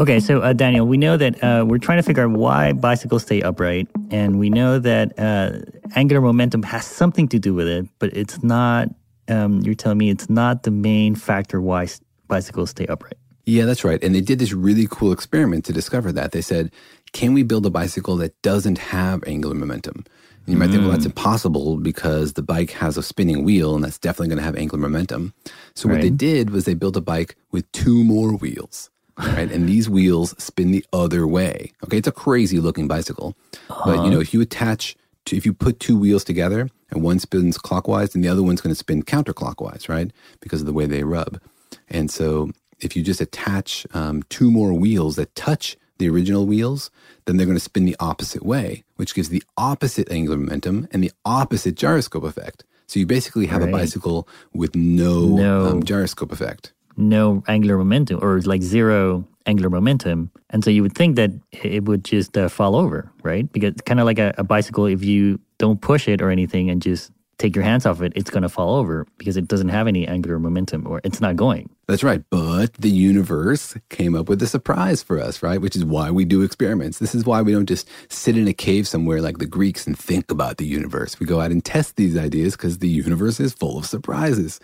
[0.00, 3.22] Okay, so uh, Daniel, we know that uh, we're trying to figure out why bicycles
[3.22, 5.60] stay upright, and we know that uh,
[5.94, 8.88] angular momentum has something to do with it, but it's not.
[9.28, 11.86] Um, you're telling me it's not the main factor why
[12.26, 13.21] bicycles stay upright.
[13.44, 14.02] Yeah, that's right.
[14.02, 16.32] And they did this really cool experiment to discover that.
[16.32, 16.70] They said,
[17.12, 20.04] can we build a bicycle that doesn't have angular momentum?
[20.46, 21.10] And you might think, well, that's hmm.
[21.10, 24.80] impossible because the bike has a spinning wheel and that's definitely going to have angular
[24.80, 25.34] momentum.
[25.74, 29.50] So what they did was they built a bike with two more wheels, right?
[29.50, 31.72] and these wheels spin the other way.
[31.84, 33.36] Okay, it's a crazy looking bicycle.
[33.68, 34.08] But you uh-huh.
[34.10, 38.14] know, if you attach to, if you put two wheels together and one spins clockwise
[38.14, 40.10] and the other one's going to spin counterclockwise, right?
[40.40, 41.40] Because of the way they rub.
[41.88, 42.50] And so
[42.82, 46.90] if you just attach um, two more wheels that touch the original wheels,
[47.26, 51.02] then they're going to spin the opposite way, which gives the opposite angular momentum and
[51.02, 52.64] the opposite gyroscope effect.
[52.86, 55.66] So you basically have a bicycle with no, No.
[55.66, 56.72] Um, gyroscope effect.
[56.96, 61.84] No angular momentum, or like zero angular momentum, and so you would think that it
[61.86, 63.50] would just uh, fall over, right?
[63.50, 66.82] Because kind of like a, a bicycle, if you don't push it or anything and
[66.82, 69.88] just take your hands off it, it's going to fall over because it doesn't have
[69.88, 71.70] any angular momentum, or it's not going.
[71.88, 72.22] That's right.
[72.30, 75.60] But the universe came up with a surprise for us, right?
[75.60, 76.98] Which is why we do experiments.
[76.98, 79.98] This is why we don't just sit in a cave somewhere like the Greeks and
[79.98, 81.18] think about the universe.
[81.18, 84.60] We go out and test these ideas because the universe is full of surprises.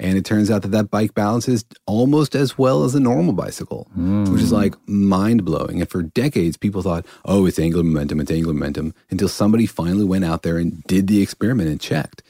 [0.00, 3.88] And it turns out that that bike balances almost as well as a normal bicycle,
[3.94, 4.56] which is hmm.
[4.56, 5.80] like mind blowing.
[5.80, 10.04] And for decades, people thought, oh, it's angular momentum, it's angular momentum, until somebody finally
[10.04, 12.22] went out there and did the experiment and checked.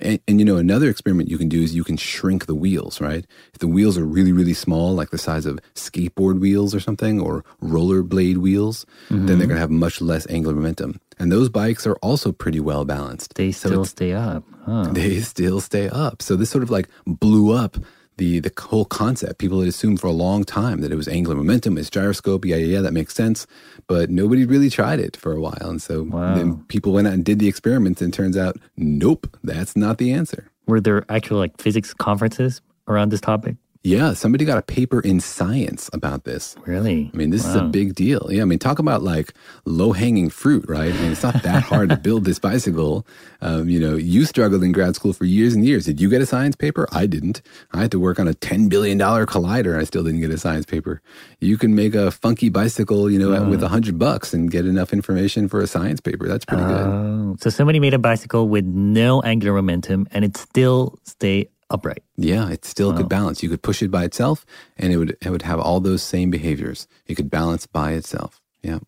[0.00, 3.00] And, and you know, another experiment you can do is you can shrink the wheels,
[3.00, 3.26] right?
[3.52, 7.20] If the wheels are really, really small, like the size of skateboard wheels or something,
[7.20, 9.46] or rollerblade wheels, then they're mm-hmm.
[9.46, 11.00] going to have much less angular momentum.
[11.18, 13.34] And those bikes are also pretty well balanced.
[13.34, 14.44] They So still stay up.
[14.64, 14.84] Huh.
[14.92, 16.22] They still stay up.
[16.22, 17.76] So this sort of like blew up
[18.18, 19.38] the the whole concept.
[19.38, 22.44] People had assumed for a long time that it was angular momentum, it's gyroscope.
[22.44, 23.46] Yeah, yeah, yeah, that makes sense.
[23.86, 27.24] But nobody really tried it for a while, and so then people went out and
[27.24, 30.50] did the experiments, and it turns out, nope, that's not the answer.
[30.66, 33.56] Were there actual like physics conferences around this topic?
[33.84, 36.56] Yeah, somebody got a paper in Science about this.
[36.66, 37.10] Really?
[37.14, 38.26] I mean, this is a big deal.
[38.30, 39.32] Yeah, I mean, talk about like
[39.64, 40.92] low hanging fruit, right?
[40.92, 43.06] I mean, it's not that hard to build this bicycle.
[43.40, 45.84] Um, you know, you struggled in grad school for years and years.
[45.86, 46.88] Did you get a science paper?
[46.92, 47.40] I didn't.
[47.72, 49.78] I had to work on a $10 billion collider.
[49.78, 51.00] I still didn't get a science paper.
[51.40, 53.50] You can make a funky bicycle, you know, Mm.
[53.50, 56.26] with a hundred bucks and get enough information for a science paper.
[56.26, 56.86] That's pretty good.
[56.86, 62.02] Oh, so somebody made a bicycle with no angular momentum and it still stay upright.
[62.16, 63.42] Yeah, it's still good balance.
[63.42, 66.30] You could push it by itself and it would, it would have all those same
[66.30, 66.88] behaviors.
[67.06, 68.40] It could balance by itself.
[68.62, 68.78] Yeah.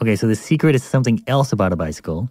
[0.00, 2.30] Okay, so the secret is something else about a bicycle.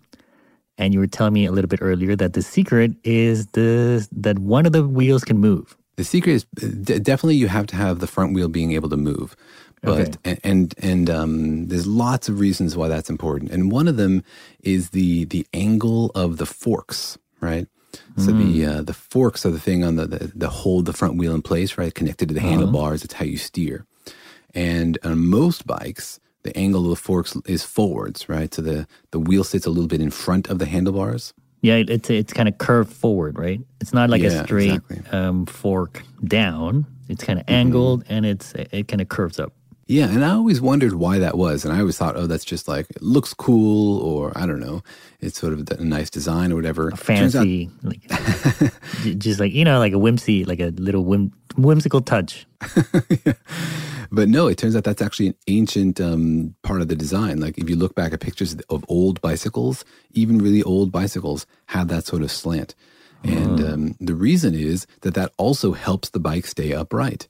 [0.77, 4.39] And you were telling me a little bit earlier that the secret is the that
[4.39, 5.75] one of the wheels can move.
[5.95, 8.89] The secret is uh, d- definitely you have to have the front wheel being able
[8.89, 9.35] to move.
[9.83, 13.51] But and and, and um, there's lots of reasons why that's important.
[13.51, 14.23] And one of them
[14.61, 17.67] is the the angle of the forks, right?
[18.17, 21.17] So the uh, the forks are the thing on the, the the hold the front
[21.17, 21.93] wheel in place, right?
[21.93, 22.49] Connected to the Uh-huh.
[22.49, 23.03] handlebars.
[23.03, 23.85] It's how you steer.
[24.53, 28.53] And on most bikes, the angle of the forks is forwards, right?
[28.53, 31.33] So the the wheel sits a little bit in front of the handlebars.
[31.61, 33.61] Yeah, it's it's kind of curved forward, right?
[33.81, 35.01] It's not like Yeah, a straight exactly.
[35.11, 36.85] um, fork down.
[37.09, 37.55] It's kind of Mm-hmm.
[37.55, 39.53] angled and it's it kind of curves up.
[39.89, 42.67] Yeah, and I always wondered why that was, and I always thought, oh, that's just
[42.67, 44.83] like it looks cool, or I don't know,
[45.21, 46.91] it's sort of a nice design or whatever.
[46.91, 48.01] Turns out- Fancy, like
[49.17, 52.45] just like you know, like a whimsy, like a little whim, whimsical touch.
[54.11, 57.39] but no, it turns out that's actually an ancient um, part of the design.
[57.39, 61.87] Like if you look back at pictures of old bicycles, even really old bicycles have
[61.87, 62.75] that sort of slant,
[63.23, 67.27] and um, the reason is that that also helps the bike stay upright.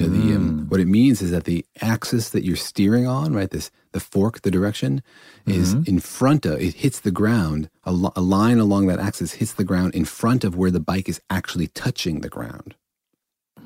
[0.00, 3.32] You know, the um, what it means is that the axis that you're steering on,
[3.32, 3.50] right?
[3.50, 5.02] This the fork, the direction,
[5.46, 6.60] is in front of.
[6.60, 7.70] It hits the ground.
[7.84, 10.80] A, li- a line along that axis hits the ground in front of where the
[10.80, 12.74] bike is actually touching the ground.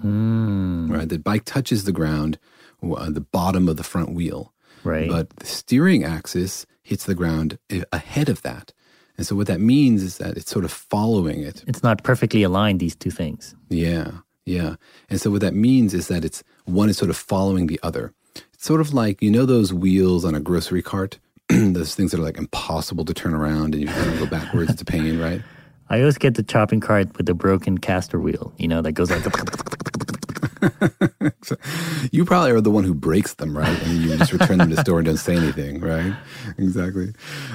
[0.02, 2.38] Right, the bike touches the ground,
[2.82, 4.52] uh, the bottom of the front wheel.
[4.82, 5.10] Right.
[5.10, 7.58] but the steering axis hits the ground
[7.92, 8.72] ahead of that.
[9.18, 11.62] And so what that means is that it's sort of following it.
[11.66, 12.80] It's not perfectly aligned.
[12.80, 13.54] These two things.
[13.68, 14.10] Yeah,
[14.50, 14.74] yeah.
[15.08, 18.12] And so what that means is that it's one is sort of following the other.
[18.52, 22.20] It's sort of like you know those wheels on a grocery cart, those things that
[22.20, 24.70] are like impossible to turn around and you kind of go backwards.
[24.70, 25.40] It's a pain, right?
[25.88, 29.10] I always get the chopping cart with the broken caster wheel, you know, that goes
[29.10, 29.24] like.
[32.12, 33.82] you probably are the one who breaks them, right?
[33.82, 36.14] And you just return them to the store and don't say anything, right?
[36.58, 37.12] Exactly.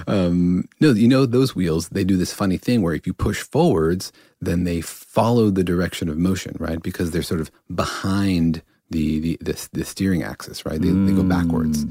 [0.07, 3.41] Um, no, you know, those wheels, they do this funny thing where if you push
[3.41, 6.81] forwards, then they follow the direction of motion, right?
[6.81, 10.79] Because they're sort of behind the the, the, the steering axis, right?
[10.79, 11.07] They, mm.
[11.07, 11.85] they go backwards.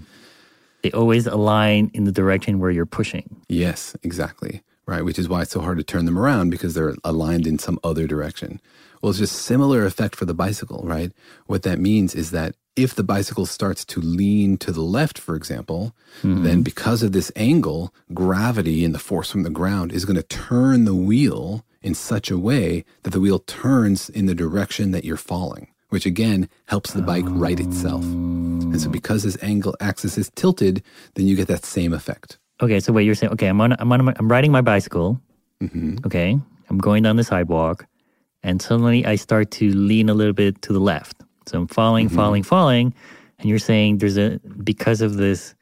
[0.82, 3.40] They always align in the direction where you're pushing.
[3.48, 4.62] Yes, exactly.
[4.86, 7.58] Right, which is why it's so hard to turn them around because they're aligned in
[7.58, 8.60] some other direction.
[9.00, 11.10] Well, it's just similar effect for the bicycle, right?
[11.46, 15.36] What that means is that if the bicycle starts to lean to the left, for
[15.36, 16.42] example, mm-hmm.
[16.42, 20.22] then because of this angle, gravity and the force from the ground is going to
[20.22, 25.04] turn the wheel in such a way that the wheel turns in the direction that
[25.04, 28.02] you're falling, which again helps the bike right itself.
[28.04, 30.82] And so because this angle axis is tilted,
[31.14, 32.38] then you get that same effect.
[32.60, 35.20] Okay, so wait, you're saying okay, I'm on, I'm on, I'm riding my bicycle.
[35.62, 35.98] Mm-hmm.
[36.06, 36.38] Okay,
[36.68, 37.86] I'm going down the sidewalk
[38.44, 41.16] and suddenly I start to lean a little bit to the left.
[41.46, 42.16] So I'm falling, mm-hmm.
[42.16, 42.94] falling, falling,
[43.38, 45.54] and you're saying there's a because of this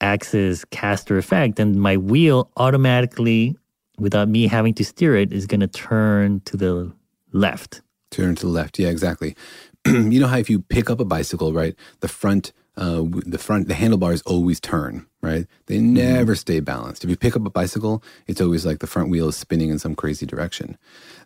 [0.00, 3.56] axis caster effect, and my wheel automatically,
[3.98, 6.92] without me having to steer it, is going to turn to the
[7.32, 7.80] left.
[8.10, 9.34] Turn to the left, yeah, exactly.
[9.86, 13.68] you know how if you pick up a bicycle, right, the front uh, the front,
[13.68, 15.46] the handlebars always turn, right?
[15.66, 15.94] They mm-hmm.
[15.94, 16.38] never mm.
[16.38, 17.04] stay balanced.
[17.04, 19.78] If you pick up a bicycle, it's always like the front wheel is spinning in
[19.78, 20.78] some crazy direction.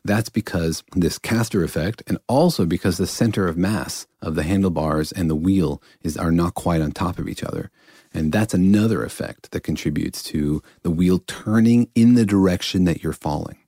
[0.04, 5.12] That's because this caster effect, and also because the center of mass of the handlebars
[5.12, 7.70] and the wheel is are not quite on top of each other.
[8.12, 13.12] And that's another effect that contributes to the wheel turning in the direction that you're
[13.12, 13.58] falling.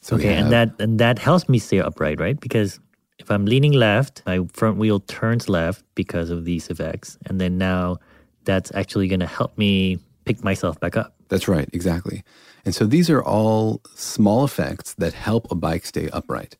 [0.00, 2.38] So okay, have, and that and that helps me stay upright, right?
[2.40, 2.80] Because
[3.18, 7.18] if I'm leaning left, my front wheel turns left because of these effects.
[7.26, 7.98] And then now
[8.44, 11.14] that's actually going to help me pick myself back up.
[11.28, 12.22] That's right, exactly.
[12.64, 16.56] And so these are all small effects that help a bike stay upright.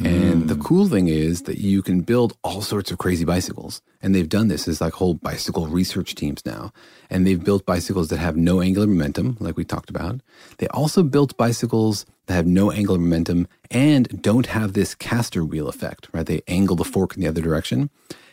[0.00, 0.48] And mm.
[0.48, 3.82] the cool thing is that you can build all sorts of crazy bicycles.
[4.00, 6.72] And they've done this as like whole bicycle research teams now.
[7.10, 10.20] And they've built bicycles that have no angular momentum, like we talked about.
[10.58, 15.68] They also built bicycles that have no angular momentum and don't have this caster wheel
[15.68, 16.26] effect, right?
[16.26, 17.90] They angle the fork in the other direction.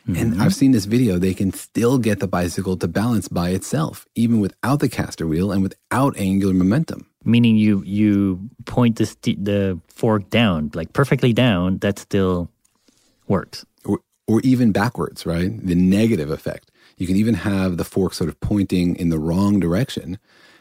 [0.07, 0.21] Mm-hmm.
[0.21, 4.05] And I've seen this video, they can still get the bicycle to balance by itself,
[4.15, 7.07] even without the caster wheel and without angular momentum.
[7.23, 12.51] Meaning you you point the, st- the fork down, like perfectly down, that still
[13.27, 13.65] works.
[13.83, 15.49] Or, or even backwards, right?
[15.65, 16.69] The negative effect.
[16.97, 20.19] You can even have the fork sort of pointing in the wrong direction,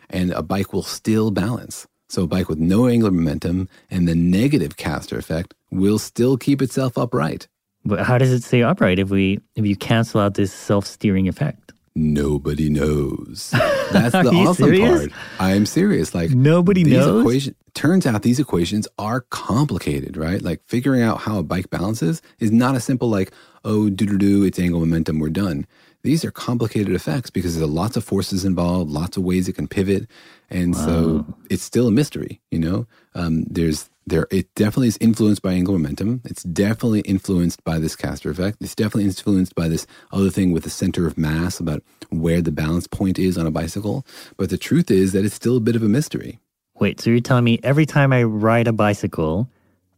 [0.08, 1.86] and a bike will still balance.
[2.08, 6.62] So a bike with no angular momentum and the negative caster effect will still keep
[6.62, 7.48] itself upright.
[7.84, 11.72] But how does it stay upright if we if you cancel out this self-steering effect?
[11.96, 13.50] Nobody knows.
[13.92, 15.08] That's the awesome serious?
[15.08, 15.12] part.
[15.38, 16.14] I am serious.
[16.14, 17.20] Like nobody knows.
[17.20, 20.42] Equation, turns out these equations are complicated, right?
[20.42, 23.32] Like figuring out how a bike balances is not a simple like,
[23.64, 25.66] oh, do do do, it's angle momentum, we're done.
[26.02, 29.68] These are complicated effects because there's lots of forces involved, lots of ways it can
[29.68, 30.06] pivot,
[30.50, 30.84] and wow.
[30.84, 32.40] so it's still a mystery.
[32.50, 36.20] You know, um, there's there it definitely is influenced by angular momentum.
[36.24, 38.58] It's definitely influenced by this caster effect.
[38.60, 42.52] It's definitely influenced by this other thing with the center of mass about where the
[42.52, 44.06] balance point is on a bicycle.
[44.36, 46.40] But the truth is that it's still a bit of a mystery.
[46.78, 49.48] Wait, so you're telling me every time I ride a bicycle,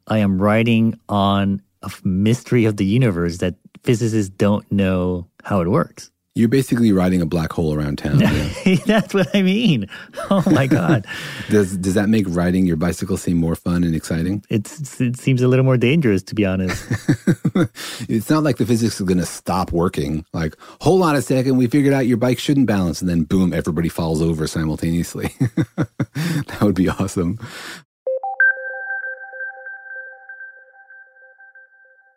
[0.06, 5.68] I am riding on a mystery of the universe that physicists don't know how it
[5.68, 6.10] works.
[6.36, 8.20] You're basically riding a black hole around town.
[8.20, 8.76] Yeah.
[8.86, 9.88] That's what I mean.
[10.30, 11.06] Oh my god!
[11.48, 14.44] does does that make riding your bicycle seem more fun and exciting?
[14.50, 16.84] It's it seems a little more dangerous, to be honest.
[18.10, 20.26] it's not like the physics is going to stop working.
[20.34, 23.54] Like, hold on a second, we figured out your bike shouldn't balance, and then boom,
[23.54, 25.32] everybody falls over simultaneously.
[25.76, 27.38] that would be awesome.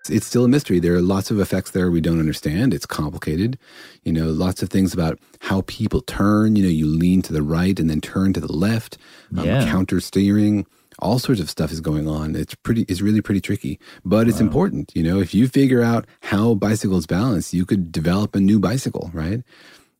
[0.09, 0.79] It's still a mystery.
[0.79, 2.73] There are lots of effects there we don't understand.
[2.73, 3.57] It's complicated.
[4.03, 6.55] You know, lots of things about how people turn.
[6.55, 8.97] You know, you lean to the right and then turn to the left.
[9.37, 9.65] Um, yeah.
[9.65, 10.65] Counter steering.
[10.99, 12.35] All sorts of stuff is going on.
[12.35, 12.81] It's pretty.
[12.89, 14.91] It's really pretty tricky, but it's important.
[14.93, 19.09] You know, if you figure out how bicycles balance, you could develop a new bicycle.
[19.13, 19.41] Right?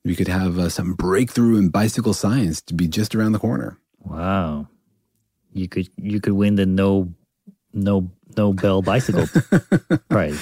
[0.03, 3.78] We could have uh, some breakthrough in bicycle science to be just around the corner.
[4.03, 4.68] Wow.
[5.53, 7.14] You could you could win the no
[7.74, 9.27] no Nobel bicycle
[10.09, 10.39] prize.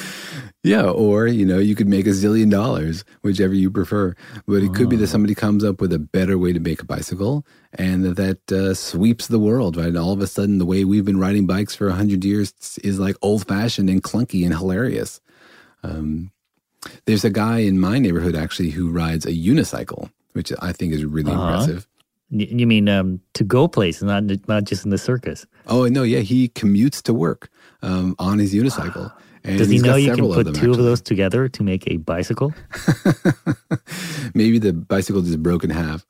[0.64, 4.16] Yeah, or you know, you could make a zillion dollars, whichever you prefer.
[4.48, 5.08] But it could be that oh.
[5.08, 8.74] somebody comes up with a better way to make a bicycle, and that, that uh,
[8.74, 9.78] sweeps the world.
[9.78, 12.26] Right, and all of a sudden, the way we've been riding bikes for a hundred
[12.26, 15.22] years is like old fashioned and clunky and hilarious.
[15.84, 16.32] Um,
[17.06, 21.06] there's a guy in my neighborhood actually who rides a unicycle, which I think is
[21.06, 21.44] really uh-huh.
[21.44, 21.88] impressive.
[22.30, 25.46] You mean um, to go places, not not just in the circus.
[25.68, 27.50] Oh no, yeah, he commutes to work
[27.82, 29.14] um, on his unicycle.
[29.44, 31.64] And Does he know you can several of put them, two of those together to
[31.64, 32.54] make a bicycle?
[34.34, 36.06] Maybe the bicycle just broke in half.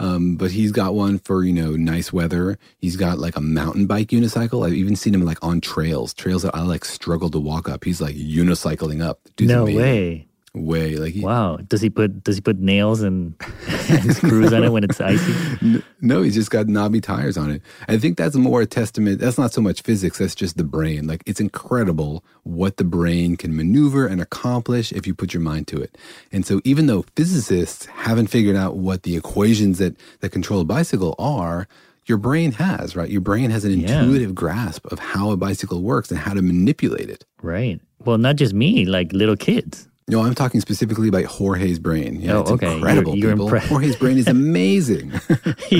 [0.00, 2.58] Um, but he's got one for, you know, nice weather.
[2.78, 4.66] He's got like a mountain bike unicycle.
[4.66, 7.84] I've even seen him like on trails, trails that I like struggle to walk up.
[7.84, 9.20] He's like unicycling up.
[9.36, 9.80] Dude's no amazing.
[9.80, 10.26] way.
[10.52, 10.96] Way.
[10.96, 11.58] Like he, Wow.
[11.58, 13.34] Does he put does he put nails and,
[13.88, 15.80] and screws on it when it's icy?
[16.00, 17.62] No, he's just got knobby tires on it.
[17.86, 19.20] I think that's more a testament.
[19.20, 21.06] That's not so much physics, that's just the brain.
[21.06, 25.68] Like, it's incredible what the brain can maneuver and accomplish if you put your mind
[25.68, 25.96] to it.
[26.32, 30.64] And so, even though physicists haven't figured out what the equations that, that control a
[30.64, 31.68] bicycle are,
[32.06, 33.08] your brain has, right?
[33.08, 34.02] Your brain has an Yeah.
[34.02, 37.24] intuitive grasp of how a bicycle works and how to manipulate it.
[37.40, 37.80] Right.
[38.04, 39.86] Well, not just me, like little kids.
[40.10, 42.20] No, I'm talking specifically about Jorge's brain.
[42.20, 42.66] Yeah, Oh, it's okay.
[42.66, 43.48] You're- incredible, you're people.
[43.50, 45.12] impre- Jorge's brain is amazing.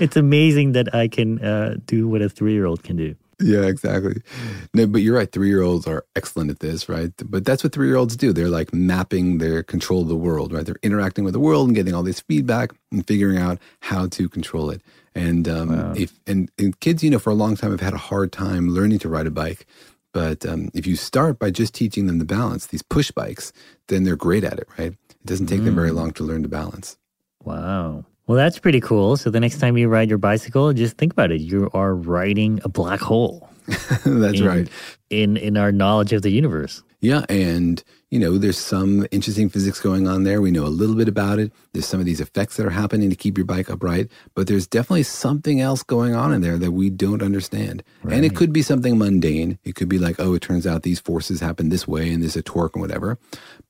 [0.00, 3.14] it's amazing that I can uh, do what a three year old can do.
[3.40, 4.22] Yeah, exactly.
[4.72, 5.30] No, but you're right.
[5.30, 7.10] Three year olds are excellent at this, right?
[7.24, 8.32] But that's what three year olds do.
[8.32, 10.64] They're like mapping their control of the world, right?
[10.64, 14.28] They're interacting with the world and getting all this feedback and figuring out how to
[14.28, 14.80] control it.
[15.16, 17.98] And um, if and, and kids, you know, for a long time have had a
[17.98, 19.66] hard time learning to ride a bike.
[20.12, 23.52] But um, if you start by just teaching them the balance, these push bikes,
[23.88, 24.92] then they're great at it, right?
[24.92, 25.94] It doesn't take them very Mm.
[25.94, 26.96] long to learn to balance.
[27.44, 28.04] Wow.
[28.26, 29.16] Well, that's pretty cool.
[29.16, 31.40] So the next time you ride your bicycle, just think about it.
[31.40, 33.48] You are riding a black hole.
[34.04, 34.68] That's in- right.
[35.10, 36.82] In in our knowledge of the universe.
[37.02, 40.40] Yeah, and you know, there's some interesting physics going on there.
[40.42, 41.50] We know a little bit about it.
[41.72, 44.66] There's some of these effects that are happening to keep your bike upright, but there's
[44.66, 47.82] definitely something else going on in there that we don't understand.
[48.02, 49.58] And it could be something mundane.
[49.64, 52.36] It could be like, oh, it turns out these forces happen this way and there's
[52.36, 53.18] a torque and whatever.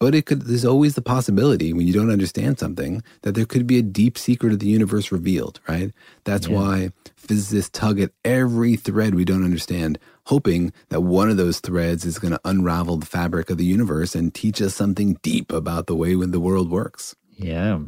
[0.00, 3.66] But it could there's always the possibility when you don't understand something that there could
[3.68, 5.92] be a deep secret of the universe revealed, right?
[6.24, 6.56] That's Yeah.
[6.56, 12.04] why physicists tug at every thread we don't understand, hoping that one of those threads
[12.04, 15.86] is going to unravel the fabric of the universe and teach us something deep about
[15.86, 17.14] the way the world works.
[17.36, 17.80] Yeah.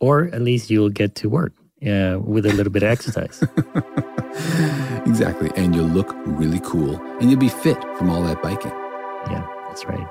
[0.00, 1.52] Or at least you'll get to work
[1.82, 3.42] uh, with a little bit of exercise.
[5.06, 5.50] Exactly.
[5.54, 8.72] And you'll look really cool and you'll be fit from all that biking.
[9.30, 10.06] Yeah, that's right.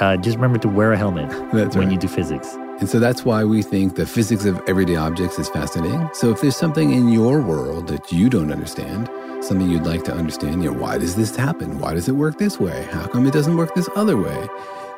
[0.00, 1.90] Uh, just remember to wear a helmet when right.
[1.90, 2.56] you do physics.
[2.80, 6.08] And so that's why we think the physics of everyday objects is fascinating.
[6.12, 9.08] So if there's something in your world that you don't understand,
[9.44, 11.78] something you'd like to understand, you know, why does this happen?
[11.80, 12.84] Why does it work this way?
[12.92, 14.48] How come it doesn't work this other way?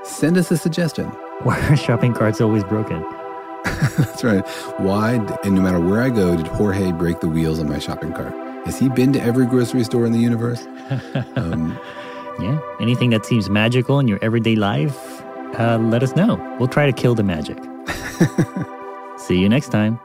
[0.04, 1.06] Send us a suggestion.
[1.42, 3.02] Why are shopping carts always broken?
[3.64, 4.46] That's right.
[4.78, 5.14] Why,
[5.44, 8.34] and no matter where I go, did Jorge break the wheels on my shopping cart?
[8.66, 10.66] Has he been to every grocery store in the universe?
[11.36, 11.78] Um,
[12.40, 12.58] Yeah.
[12.80, 15.19] Anything that seems magical in your everyday life,
[15.58, 16.36] uh, let us know.
[16.58, 17.58] We'll try to kill the magic.
[19.18, 20.00] See you next time.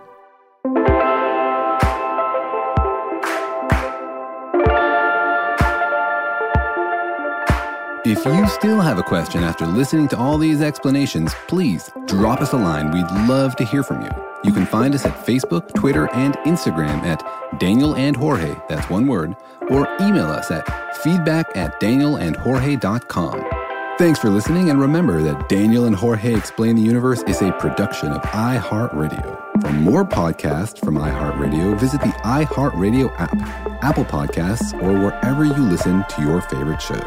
[8.07, 12.53] If you still have a question after listening to all these explanations, please drop us
[12.53, 12.91] a line.
[12.91, 14.11] We'd love to hear from you.
[14.43, 17.23] You can find us at Facebook, Twitter, and Instagram at
[17.59, 19.35] Daniel and Jorge, that's one word,
[19.71, 23.54] or email us at feedback at danielandjorge.com.
[23.97, 28.11] Thanks for listening, and remember that Daniel and Jorge Explain the Universe is a production
[28.11, 29.61] of iHeartRadio.
[29.61, 33.33] For more podcasts from iHeartRadio, visit the iHeartRadio app,
[33.81, 36.99] Apple Podcasts, or wherever you listen to your favorite shows.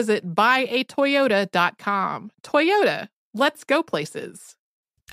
[0.01, 2.31] visit buyatoyota.com.
[2.43, 4.55] Toyota, let's go places.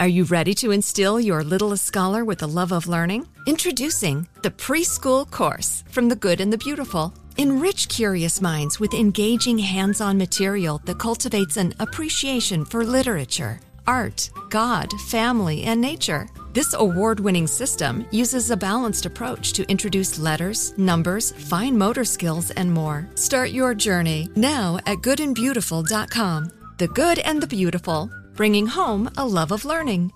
[0.00, 3.26] Are you ready to instill your littlest scholar with the love of learning?
[3.46, 7.12] Introducing the Preschool Course from the Good and the Beautiful.
[7.36, 14.30] Enrich curious minds with engaging hands on material that cultivates an appreciation for literature, art,
[14.50, 16.28] God, family, and nature.
[16.58, 22.50] This award winning system uses a balanced approach to introduce letters, numbers, fine motor skills,
[22.50, 23.08] and more.
[23.14, 26.50] Start your journey now at goodandbeautiful.com.
[26.78, 30.10] The Good and the Beautiful, bringing home a love of learning.